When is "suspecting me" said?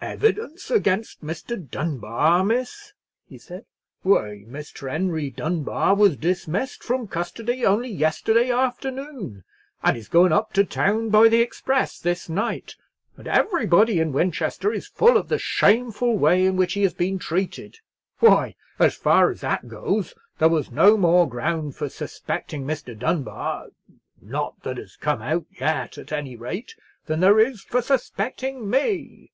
27.82-29.32